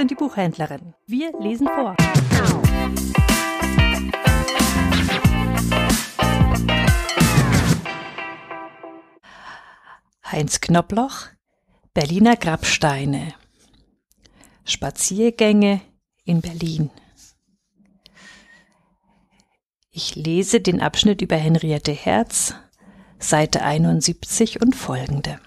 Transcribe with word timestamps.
sind 0.00 0.10
die 0.12 0.14
Buchhändlerinnen. 0.14 0.94
Wir 1.06 1.30
lesen 1.40 1.66
vor. 1.66 1.94
Heinz 10.24 10.62
Knobloch, 10.62 11.26
Berliner 11.92 12.36
Grabsteine. 12.36 13.34
Spaziergänge 14.64 15.82
in 16.24 16.40
Berlin. 16.40 16.90
Ich 19.90 20.14
lese 20.14 20.62
den 20.62 20.80
Abschnitt 20.80 21.20
über 21.20 21.36
Henriette 21.36 21.92
Herz, 21.92 22.54
Seite 23.18 23.62
71 23.62 24.62
und 24.62 24.74
folgende. 24.74 25.40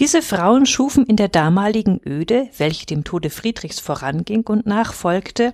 Diese 0.00 0.22
Frauen 0.22 0.64
schufen 0.64 1.04
in 1.04 1.16
der 1.16 1.28
damaligen 1.28 2.00
Öde, 2.06 2.48
welche 2.56 2.86
dem 2.86 3.04
Tode 3.04 3.28
Friedrichs 3.28 3.80
voranging 3.80 4.46
und 4.46 4.64
nachfolgte, 4.64 5.52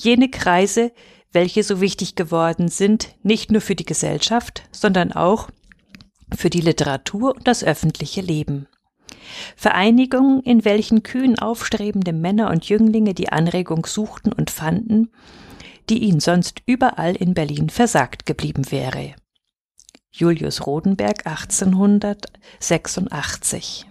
jene 0.00 0.28
Kreise, 0.28 0.90
welche 1.30 1.62
so 1.62 1.80
wichtig 1.80 2.16
geworden 2.16 2.66
sind, 2.66 3.14
nicht 3.22 3.52
nur 3.52 3.60
für 3.60 3.76
die 3.76 3.84
Gesellschaft, 3.84 4.64
sondern 4.72 5.12
auch 5.12 5.48
für 6.34 6.50
die 6.50 6.60
Literatur 6.60 7.36
und 7.36 7.46
das 7.46 7.62
öffentliche 7.62 8.20
Leben. 8.20 8.66
Vereinigungen, 9.54 10.42
in 10.42 10.64
welchen 10.64 11.04
kühn 11.04 11.38
aufstrebende 11.38 12.12
Männer 12.12 12.50
und 12.50 12.68
Jünglinge 12.68 13.14
die 13.14 13.28
Anregung 13.28 13.86
suchten 13.86 14.32
und 14.32 14.50
fanden, 14.50 15.12
die 15.88 16.00
ihnen 16.00 16.18
sonst 16.18 16.62
überall 16.66 17.14
in 17.14 17.32
Berlin 17.32 17.70
versagt 17.70 18.26
geblieben 18.26 18.72
wäre. 18.72 19.14
Julius 20.16 20.64
Rodenberg 20.64 21.26
1886 21.26 23.84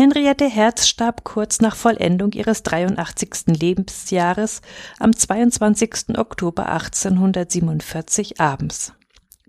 Henriette 0.00 0.48
Herz 0.48 0.86
starb 0.86 1.24
kurz 1.24 1.60
nach 1.60 1.74
Vollendung 1.74 2.30
ihres 2.30 2.62
83. 2.62 3.48
Lebensjahres 3.48 4.62
am 5.00 5.12
22. 5.12 6.16
Oktober 6.16 6.66
1847 6.66 8.40
abends 8.40 8.92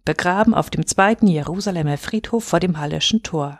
begraben 0.05 0.55
auf 0.55 0.71
dem 0.71 0.87
zweiten 0.87 1.27
Jerusalemer 1.27 1.99
Friedhof 1.99 2.45
vor 2.45 2.59
dem 2.59 2.79
Halleschen 2.79 3.21
Tor. 3.21 3.59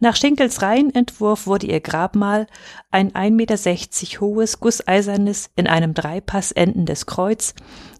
Nach 0.00 0.16
Schenkels 0.16 0.62
Reihenentwurf 0.62 1.46
wurde 1.46 1.68
ihr 1.68 1.78
Grabmal 1.78 2.48
ein 2.90 3.12
1,60 3.12 3.30
Meter 3.30 4.20
hohes, 4.20 4.58
gusseisernes, 4.58 5.50
in 5.54 5.68
einem 5.68 5.94
Dreipass 5.94 6.50
endendes 6.50 7.06
Kreuz 7.06 7.54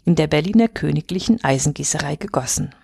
in 0.05 0.17
der 0.17 0.27
Berliner 0.27 0.67
Königlichen 0.67 1.45
Eisengießerei 1.45 2.17
gegossen. 2.17 2.75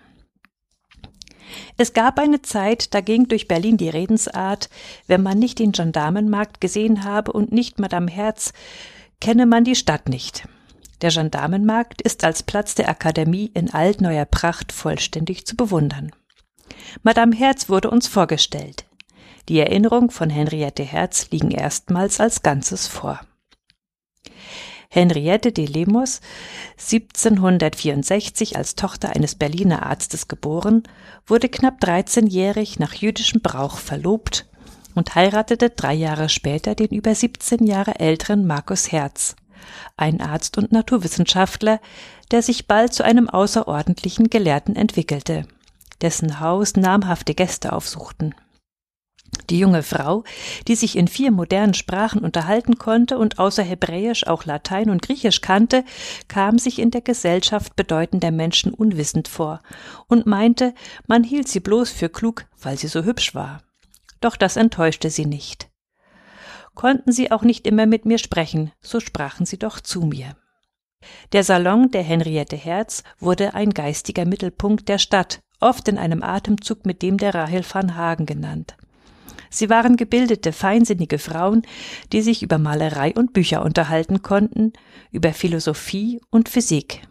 Es 1.77 1.93
gab 1.93 2.19
eine 2.19 2.41
Zeit, 2.41 2.93
da 2.93 3.01
ging 3.01 3.27
durch 3.27 3.47
Berlin 3.47 3.77
die 3.77 3.89
Redensart, 3.89 4.69
wenn 5.07 5.23
man 5.23 5.39
nicht 5.39 5.59
den 5.59 5.71
Gendarmenmarkt 5.71 6.61
gesehen 6.61 7.03
habe 7.03 7.31
und 7.31 7.51
nicht 7.51 7.79
Madame 7.79 8.09
Herz, 8.09 8.53
kenne 9.19 9.45
man 9.45 9.63
die 9.63 9.75
Stadt 9.75 10.09
nicht. 10.09 10.47
Der 11.01 11.11
Gendarmenmarkt 11.11 12.01
ist 12.01 12.23
als 12.23 12.43
Platz 12.43 12.75
der 12.75 12.89
Akademie 12.89 13.51
in 13.53 13.73
altneuer 13.73 14.25
Pracht 14.25 14.71
vollständig 14.71 15.45
zu 15.45 15.55
bewundern. 15.55 16.11
Madame 17.03 17.35
Herz 17.35 17.69
wurde 17.69 17.89
uns 17.89 18.07
vorgestellt. 18.07 18.85
Die 19.49 19.59
Erinnerung 19.59 20.09
von 20.09 20.29
Henriette 20.29 20.83
Herz 20.83 21.29
liegen 21.29 21.51
erstmals 21.51 22.19
als 22.19 22.41
Ganzes 22.41 22.87
vor. 22.87 23.21
Henriette 24.89 25.51
de 25.51 25.65
Lemos, 25.65 26.21
1764 26.77 28.57
als 28.57 28.75
Tochter 28.75 29.15
eines 29.15 29.35
Berliner 29.35 29.85
Arztes 29.85 30.27
geboren, 30.27 30.83
wurde 31.27 31.49
knapp 31.49 31.81
13-jährig 31.81 32.79
nach 32.79 32.93
jüdischem 32.93 33.41
Brauch 33.41 33.77
verlobt 33.77 34.47
und 34.95 35.15
heiratete 35.15 35.69
drei 35.69 35.93
Jahre 35.93 36.29
später 36.29 36.75
den 36.75 36.87
über 36.87 37.13
17 37.13 37.65
Jahre 37.65 37.99
älteren 37.99 38.47
Markus 38.47 38.91
Herz, 38.91 39.35
ein 39.97 40.21
Arzt 40.21 40.57
und 40.57 40.71
Naturwissenschaftler, 40.71 41.79
der 42.31 42.41
sich 42.41 42.67
bald 42.67 42.93
zu 42.93 43.03
einem 43.03 43.29
außerordentlichen 43.29 44.29
Gelehrten 44.29 44.75
entwickelte, 44.75 45.45
dessen 46.01 46.39
Haus 46.39 46.75
namhafte 46.75 47.35
Gäste 47.35 47.73
aufsuchten. 47.73 48.33
Die 49.49 49.59
junge 49.59 49.83
Frau, 49.83 50.23
die 50.67 50.75
sich 50.75 50.97
in 50.97 51.07
vier 51.07 51.31
modernen 51.31 51.73
Sprachen 51.73 52.21
unterhalten 52.21 52.77
konnte 52.77 53.17
und 53.17 53.39
außer 53.39 53.63
Hebräisch 53.63 54.25
auch 54.27 54.45
Latein 54.45 54.89
und 54.89 55.01
Griechisch 55.01 55.41
kannte, 55.41 55.83
kam 56.27 56.57
sich 56.57 56.79
in 56.79 56.91
der 56.91 57.01
Gesellschaft 57.01 57.75
bedeutender 57.75 58.31
Menschen 58.31 58.73
unwissend 58.73 59.27
vor 59.27 59.61
und 60.07 60.25
meinte, 60.25 60.73
man 61.07 61.23
hielt 61.23 61.47
sie 61.47 61.59
bloß 61.59 61.91
für 61.91 62.09
klug, 62.09 62.45
weil 62.61 62.77
sie 62.77 62.87
so 62.87 63.03
hübsch 63.03 63.35
war. 63.35 63.61
Doch 64.21 64.35
das 64.35 64.55
enttäuschte 64.55 65.09
sie 65.09 65.25
nicht 65.25 65.69
konnten 66.75 67.11
sie 67.11 67.31
auch 67.31 67.41
nicht 67.41 67.65
immer 67.65 67.87
mit 67.87 68.05
mir 68.05 68.19
sprechen, 68.19 68.71
so 68.81 68.99
sprachen 68.99 69.45
sie 69.45 69.57
doch 69.57 69.79
zu 69.79 70.01
mir. 70.01 70.35
Der 71.31 71.43
Salon 71.43 71.91
der 71.91 72.03
Henriette 72.03 72.55
Herz 72.55 73.03
wurde 73.19 73.53
ein 73.53 73.71
geistiger 73.71 74.25
Mittelpunkt 74.25 74.87
der 74.89 74.97
Stadt, 74.97 75.39
oft 75.59 75.87
in 75.87 75.97
einem 75.97 76.21
Atemzug 76.21 76.85
mit 76.85 77.01
dem 77.01 77.17
der 77.17 77.33
Rahel 77.33 77.63
van 77.67 77.95
Hagen 77.95 78.25
genannt. 78.25 78.75
Sie 79.55 79.69
waren 79.69 79.95
gebildete, 79.95 80.51
feinsinnige 80.51 81.17
Frauen, 81.17 81.61
die 82.11 82.21
sich 82.21 82.43
über 82.43 82.57
Malerei 82.57 83.13
und 83.13 83.31
Bücher 83.31 83.63
unterhalten 83.63 84.21
konnten, 84.21 84.73
über 85.11 85.31
Philosophie 85.31 86.19
und 86.29 86.49
Physik. 86.49 87.07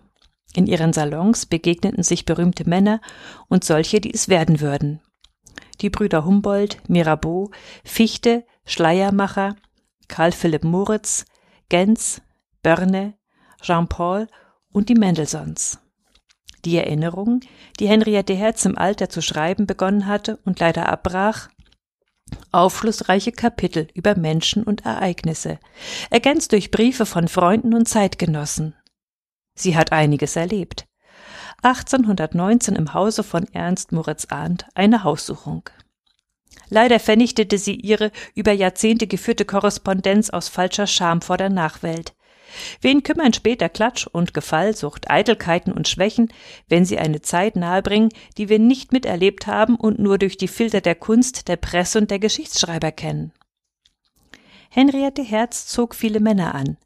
In 0.55 0.67
ihren 0.67 0.93
Salons 0.93 1.47
begegneten 1.47 2.03
sich 2.03 2.27
berühmte 2.27 2.69
Männer 2.69 3.01
und 3.49 3.65
solche, 3.65 3.99
die 3.99 4.13
es 4.13 4.29
werden 4.29 4.61
würden. 4.61 5.01
Die 5.81 5.89
Brüder 5.89 6.27
Humboldt, 6.27 6.79
Mirabeau, 6.87 7.51
Fichte, 7.83 8.45
Schleiermacher, 8.67 9.57
Karl 10.09 10.33
Philipp 10.33 10.65
Moritz, 10.65 11.25
Gens, 11.71 12.21
Börne, 12.63 13.15
Jean-Paul 13.63 14.27
und 14.71 14.91
die 14.91 14.95
Mendelssohns. 14.95 15.79
Die 16.67 16.77
Erinnerung, 16.77 17.41
die 17.81 17.89
Henriette 17.89 18.35
Herz 18.35 18.67
im 18.67 18.77
Alter 18.77 19.09
zu 19.09 19.23
schreiben 19.23 19.67
begonnen 19.67 20.07
hatte 20.07 20.39
und 20.45 20.61
leider 20.61 20.91
abbrach, 20.91 21.49
aufschlussreiche 22.53 23.33
Kapitel 23.33 23.89
über 23.95 24.17
Menschen 24.17 24.63
und 24.63 24.85
Ereignisse, 24.85 25.59
ergänzt 26.11 26.53
durch 26.53 26.71
Briefe 26.71 27.07
von 27.07 27.29
Freunden 27.29 27.75
und 27.75 27.89
Zeitgenossen. 27.89 28.75
Sie 29.55 29.77
hat 29.77 29.93
einiges 29.93 30.37
erlebt. 30.37 30.87
1819 31.63 32.77
im 32.77 32.93
Hause 32.93 33.23
von 33.23 33.47
Ernst 33.53 33.93
Moritz 33.93 34.27
Arndt 34.31 34.67
eine 34.75 35.05
Haussuchung. 35.05 35.69
Leider 36.69 37.01
vernichtete 37.01 37.59
sie 37.59 37.75
ihre 37.75 38.11
über 38.35 38.53
Jahrzehnte 38.53 39.07
geführte 39.07 39.45
Korrespondenz 39.45 40.31
aus 40.31 40.49
falscher 40.49 40.87
Scham 40.87 41.23
vor 41.23 41.37
der 41.37 41.51
Nachwelt. 41.51 42.15
Wen 42.81 43.03
kümmern 43.03 43.33
später 43.33 43.69
Klatsch 43.69 44.07
und 44.07 44.35
Gefallsucht, 44.35 45.11
Eitelkeiten 45.11 45.73
und 45.73 45.89
Schwächen, 45.89 46.33
wenn 46.69 46.85
sie 46.85 46.99
eine 46.99 47.23
Zeit 47.23 47.57
nahebringen, 47.57 48.11
die 48.39 48.49
wir 48.49 48.59
nicht 48.59 48.93
miterlebt 48.93 49.47
haben 49.47 49.77
und 49.77 49.99
nur 49.99 50.19
durch 50.19 50.37
die 50.37 50.49
Filter 50.49 50.81
der 50.81 50.95
Kunst, 50.95 51.49
der 51.49 51.57
Presse 51.57 51.99
und 51.99 52.11
der 52.11 52.19
Geschichtsschreiber 52.19 52.93
kennen? 52.93 53.33
Henriette 54.71 55.23
Herz 55.23 55.67
zog 55.67 55.95
viele 55.95 56.21
Männer 56.21 56.55
an. 56.55 56.77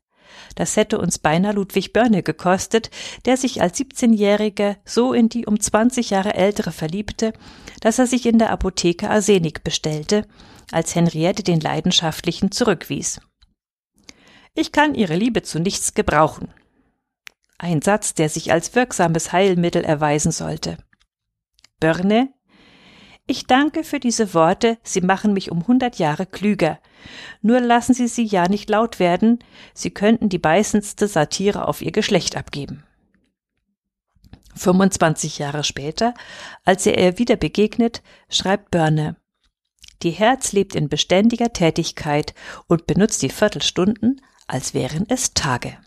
Das 0.55 0.77
hätte 0.77 0.99
uns 0.99 1.19
beinahe 1.19 1.53
Ludwig 1.53 1.93
Börne 1.93 2.23
gekostet, 2.23 2.91
der 3.25 3.37
sich 3.37 3.63
als 3.63 3.79
17-Jähriger 3.79 4.77
so 4.85 5.13
in 5.13 5.29
die 5.29 5.47
um 5.47 5.59
20 5.59 6.11
Jahre 6.11 6.35
ältere 6.35 6.73
verliebte, 6.73 7.33
dass 7.81 7.99
er 7.99 8.07
sich 8.07 8.27
in 8.27 8.39
der 8.39 8.51
Apotheke 8.51 9.09
Arsenik 9.09 9.65
bestellte, 9.65 10.27
als 10.71 10.95
Henriette 10.95 11.43
den 11.43 11.61
Leidenschaftlichen 11.61 12.51
zurückwies. 12.51 13.21
Ich 14.61 14.73
kann 14.73 14.97
Ihre 14.97 15.15
Liebe 15.15 15.43
zu 15.43 15.61
nichts 15.61 15.95
gebrauchen. 15.95 16.53
Ein 17.59 17.81
Satz, 17.81 18.15
der 18.15 18.29
sich 18.29 18.51
als 18.51 18.75
wirksames 18.75 19.31
Heilmittel 19.31 19.85
erweisen 19.85 20.33
sollte. 20.33 20.79
Börne, 21.79 22.35
ich 23.29 23.47
danke 23.47 23.85
für 23.85 24.01
diese 24.01 24.35
Worte, 24.35 24.79
sie 24.83 25.01
machen 25.01 25.33
mich 25.33 25.53
um 25.53 25.69
hundert 25.69 26.01
Jahre 26.01 26.27
klüger. 26.27 26.81
Nur 27.41 27.61
lassen 27.61 27.95
Sie 27.95 28.09
sie 28.09 28.25
ja 28.25 28.49
nicht 28.49 28.69
laut 28.69 28.99
werden, 28.99 29.39
sie 29.75 29.93
könnten 29.93 30.29
die 30.29 30.41
beißendste 30.41 31.07
Satire 31.07 31.69
auf 31.69 31.81
ihr 31.81 31.93
Geschlecht 31.93 32.37
abgeben. 32.37 32.83
25 34.57 35.39
Jahre 35.39 35.63
später, 35.63 36.15
als 36.65 36.85
er 36.85 36.99
ihr 36.99 37.17
wieder 37.17 37.37
begegnet, 37.37 38.03
schreibt 38.29 38.73
Börne, 38.73 39.15
die 40.03 40.11
Herz 40.11 40.51
lebt 40.51 40.75
in 40.75 40.89
beständiger 40.89 41.53
Tätigkeit 41.53 42.35
und 42.67 42.89
benutzt 42.89 43.23
die 43.23 43.31
Viertelstunden, 43.31 44.21
als 44.49 44.75
wären 44.75 45.05
es 45.09 45.35
Tage. 45.35 45.79